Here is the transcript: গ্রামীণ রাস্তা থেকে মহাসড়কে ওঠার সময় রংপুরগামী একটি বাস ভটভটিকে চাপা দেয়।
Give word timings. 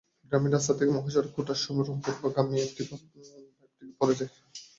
গ্রামীণ 0.27 0.51
রাস্তা 0.51 0.73
থেকে 0.73 0.91
মহাসড়কে 0.91 1.37
ওঠার 1.41 1.59
সময় 1.63 1.85
রংপুরগামী 1.85 2.55
একটি 2.59 2.81
বাস 2.83 3.01
ভটভটিকে 3.11 3.85
চাপা 3.89 4.05
দেয়। 4.09 4.31